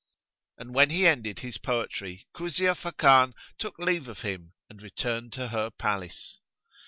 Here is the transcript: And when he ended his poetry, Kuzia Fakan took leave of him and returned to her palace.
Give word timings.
And 0.57 0.73
when 0.73 0.89
he 0.89 1.05
ended 1.05 1.41
his 1.41 1.59
poetry, 1.59 2.25
Kuzia 2.33 2.73
Fakan 2.73 3.35
took 3.59 3.77
leave 3.77 4.07
of 4.07 4.21
him 4.21 4.53
and 4.67 4.81
returned 4.81 5.31
to 5.33 5.49
her 5.49 5.69
palace. 5.69 6.39